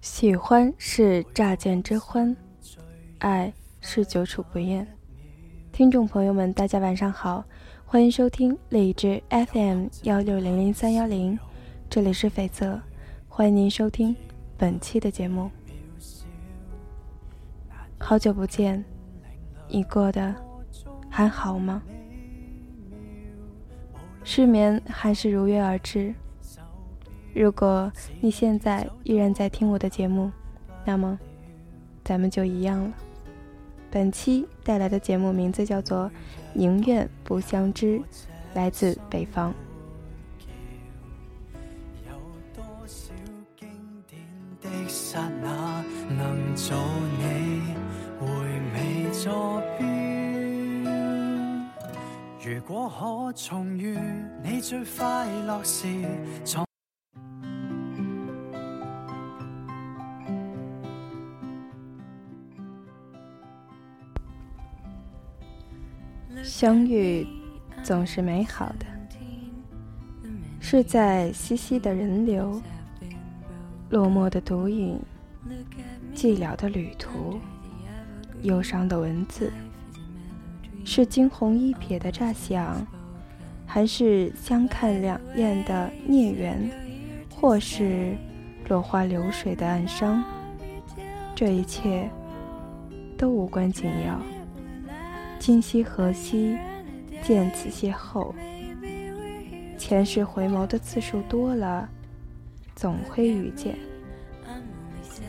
[0.00, 2.34] 喜欢是乍见之欢，
[3.18, 4.86] 爱是久处不厌。
[5.72, 7.44] 听众朋友们，大家晚上好，
[7.84, 11.38] 欢迎收听荔枝 FM 幺六零零三幺零，
[11.90, 12.80] 这里是绯泽，
[13.28, 14.16] 欢迎您收听
[14.56, 15.50] 本期的节目。
[17.98, 18.82] 好久不见，
[19.68, 20.34] 你过得
[21.10, 21.82] 还好吗？
[24.24, 26.14] 失眠还是如约而至。
[27.34, 30.30] 如果你现在依然在听我的节目，
[30.84, 31.18] 那么
[32.04, 32.92] 咱们就一样了。
[33.90, 36.06] 本期带来的节目名字叫做
[36.52, 37.98] 《宁愿不相知》，
[38.54, 39.54] 来自北方。
[52.42, 53.98] 如果可重遇
[54.42, 55.86] 你最快乐时。
[66.42, 67.26] 相遇
[67.82, 68.86] 总是美好的，
[70.60, 72.60] 是在熙熙的人流、
[73.90, 75.00] 落寞的独影、
[76.14, 77.38] 寂寥的旅途、
[78.42, 79.52] 忧伤的文字，
[80.84, 82.86] 是惊鸿一瞥的乍想，
[83.66, 86.70] 还是相看两厌的孽缘，
[87.34, 88.16] 或是
[88.68, 90.24] 落花流水的暗伤？
[91.34, 92.10] 这一切
[93.16, 94.39] 都无关紧要。
[95.40, 96.58] 今夕何夕，
[97.22, 98.30] 见此邂逅。
[99.78, 101.88] 前世回眸的次数多了，
[102.76, 103.74] 总会遇见。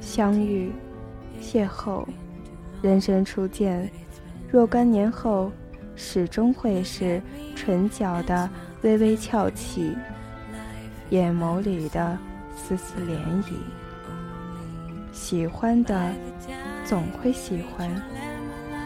[0.00, 0.72] 相遇，
[1.40, 2.04] 邂逅，
[2.82, 3.88] 人生初见，
[4.50, 5.52] 若干年后，
[5.94, 7.22] 始终会是
[7.54, 8.50] 唇角的
[8.82, 9.96] 微微翘起，
[11.10, 12.18] 眼眸里的
[12.56, 13.52] 丝丝涟漪。
[15.12, 16.12] 喜欢的，
[16.84, 17.88] 总会喜欢。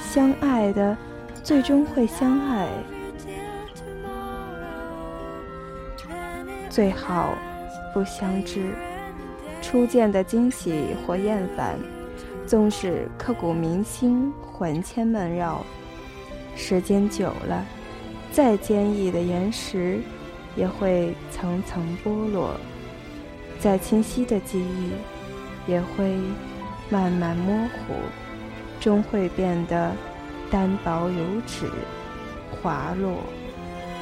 [0.00, 0.96] 相爱的，
[1.42, 2.66] 最终会相爱。
[6.68, 7.34] 最好
[7.92, 8.72] 不相知。
[9.60, 11.78] 初见的惊喜或厌烦，
[12.46, 15.64] 纵使刻骨铭心、魂牵梦绕，
[16.56, 17.64] 时间久了，
[18.32, 20.00] 再坚毅的岩石
[20.56, 22.54] 也会层层剥落；
[23.60, 24.90] 再清晰的记忆，
[25.70, 26.16] 也会
[26.88, 27.94] 慢慢模糊。
[28.80, 29.94] 终会变得
[30.50, 31.70] 单薄如纸，
[32.50, 33.22] 滑落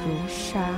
[0.07, 0.73] 如沙。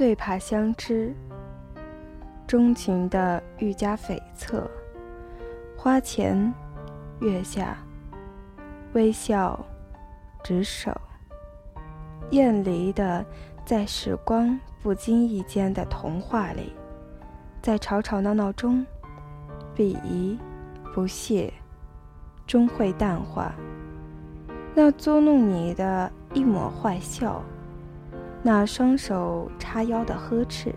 [0.00, 1.14] 最怕相知，
[2.46, 4.66] 钟情的愈加悱恻。
[5.76, 6.54] 花前
[7.20, 7.76] 月下，
[8.94, 9.62] 微笑
[10.42, 10.90] 执手，
[12.30, 13.22] 艳离的
[13.66, 16.72] 在时光不经意间的童话里，
[17.60, 18.82] 在吵吵闹闹中，
[19.76, 20.38] 鄙夷
[20.94, 21.52] 不屑，
[22.46, 23.54] 终会淡化。
[24.74, 27.44] 那捉弄你的一抹坏笑。
[28.42, 30.72] 那双手叉腰的呵斥，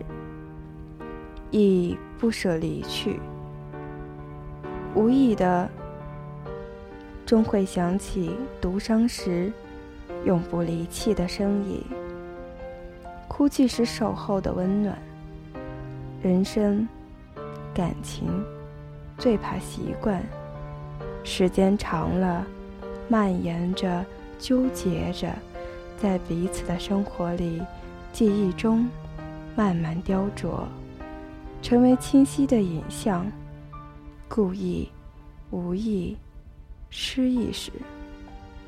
[1.50, 3.18] 亦不舍离去。
[4.94, 5.68] 无意的，
[7.24, 9.50] 终会想起独伤时
[10.24, 11.82] 永不离弃的身影，
[13.26, 14.98] 哭泣时守候的温暖。
[16.22, 16.86] 人生，
[17.72, 18.44] 感情，
[19.16, 20.22] 最怕习惯，
[21.24, 22.46] 时间长了，
[23.08, 24.04] 蔓延着，
[24.38, 25.28] 纠结着。
[26.04, 27.62] 在彼此的生活里，
[28.12, 28.86] 记忆中
[29.56, 30.64] 慢慢雕琢，
[31.62, 33.26] 成为清晰的影像。
[34.28, 34.86] 故意、
[35.50, 36.14] 无意、
[36.90, 37.72] 失意时，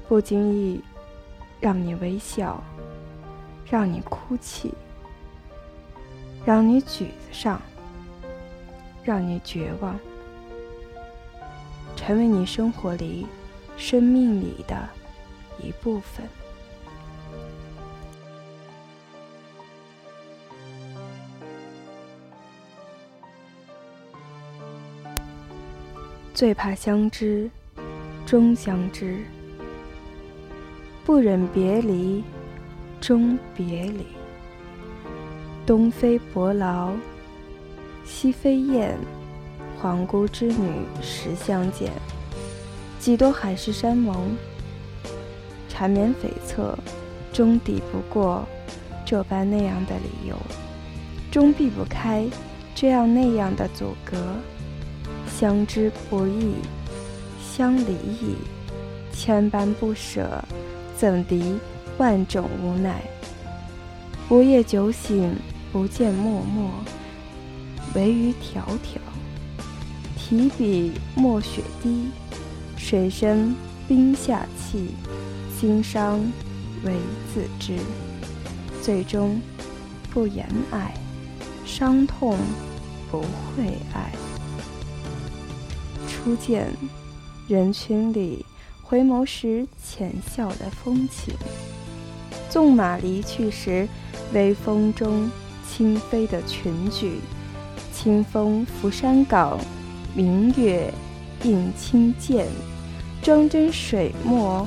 [0.09, 0.81] 不经意
[1.61, 2.65] 让你微笑，
[3.71, 4.73] 让你哭泣，
[6.43, 7.61] 让你沮丧，
[9.05, 9.95] 让你绝望，
[11.97, 13.27] 成为你生活里、
[13.77, 14.89] 生命里的
[15.63, 16.27] 一部分。
[26.37, 27.51] 最怕相知，
[28.27, 29.25] 终相知。
[31.03, 32.23] 不忍别离，
[33.01, 34.05] 终别离。
[35.65, 36.93] 东飞伯劳，
[38.05, 38.99] 西飞雁，
[39.81, 41.91] 皇姑织女时相见。
[42.99, 44.37] 几多海誓山盟，
[45.71, 46.77] 缠绵悱恻，
[47.33, 48.47] 终抵不过
[49.07, 50.37] 这般那样的理由，
[51.31, 52.29] 终避不开
[52.75, 54.19] 这样那样的阻隔。
[55.39, 56.55] 相知不易，
[57.53, 58.37] 相离易，
[59.13, 60.43] 千般不舍，
[60.97, 61.59] 怎敌
[61.99, 63.03] 万种无奈？
[64.31, 65.35] 午夜酒醒。
[65.73, 66.71] 不见脉脉，
[67.95, 68.99] 惟余迢迢。
[70.17, 72.09] 提笔墨血滴，
[72.79, 73.55] 水深
[73.87, 74.95] 冰下泣。
[75.59, 76.21] 心伤
[76.85, 76.95] 唯
[77.35, 77.77] 自知，
[78.81, 79.39] 最终
[80.11, 80.95] 不言爱，
[81.67, 82.39] 伤痛
[83.11, 84.11] 不会爱。
[86.27, 86.67] 初见
[87.47, 88.45] 人群里
[88.83, 91.33] 回眸时浅笑的风情，
[92.51, 93.89] 纵马离去时，
[94.33, 95.31] 微风中。
[95.69, 97.21] 轻飞的裙裾，
[97.93, 99.59] 清风拂山岗，
[100.15, 100.93] 明月
[101.43, 102.47] 映青涧，
[103.23, 104.67] 装帧水墨，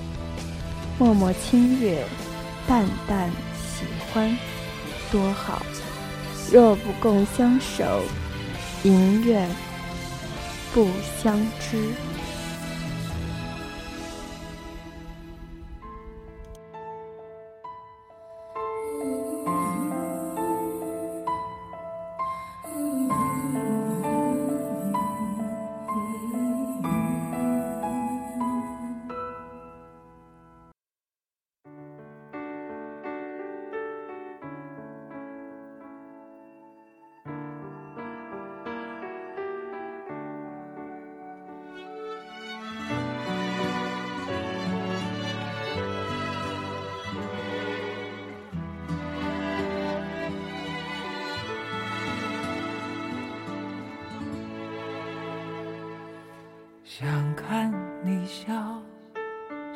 [0.98, 2.06] 脉脉清月，
[2.68, 4.38] 淡淡喜欢，
[5.12, 5.62] 多好！
[6.52, 8.04] 若不共相守，
[8.84, 9.50] 宁愿
[10.80, 10.88] 不
[11.22, 12.09] 相知。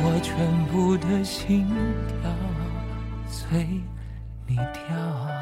[0.00, 0.34] 我全
[0.66, 1.66] 部的心
[2.22, 2.30] 跳
[3.28, 3.66] 随
[4.46, 5.41] 你跳。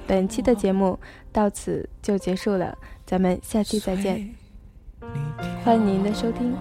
[0.11, 0.99] 本期的节目
[1.31, 4.35] 到此就结束了，咱们下期再见。
[5.63, 6.53] 欢迎您的收听。